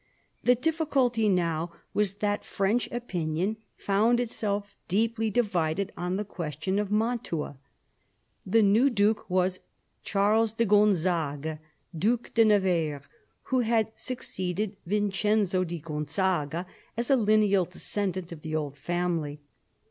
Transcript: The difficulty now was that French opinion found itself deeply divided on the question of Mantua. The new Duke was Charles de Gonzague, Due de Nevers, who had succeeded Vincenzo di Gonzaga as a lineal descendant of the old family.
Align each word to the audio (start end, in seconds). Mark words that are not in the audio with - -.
The 0.43 0.55
difficulty 0.55 1.29
now 1.29 1.73
was 1.93 2.15
that 2.15 2.43
French 2.43 2.89
opinion 2.91 3.57
found 3.77 4.19
itself 4.19 4.75
deeply 4.87 5.29
divided 5.29 5.91
on 5.95 6.15
the 6.17 6.25
question 6.25 6.79
of 6.79 6.89
Mantua. 6.91 7.59
The 8.43 8.63
new 8.63 8.89
Duke 8.89 9.29
was 9.29 9.59
Charles 10.03 10.55
de 10.55 10.65
Gonzague, 10.65 11.59
Due 11.95 12.17
de 12.33 12.45
Nevers, 12.45 13.03
who 13.43 13.59
had 13.59 13.91
succeeded 13.95 14.75
Vincenzo 14.87 15.63
di 15.63 15.77
Gonzaga 15.77 16.65
as 16.97 17.11
a 17.11 17.15
lineal 17.15 17.65
descendant 17.65 18.31
of 18.31 18.41
the 18.41 18.55
old 18.55 18.79
family. 18.79 19.39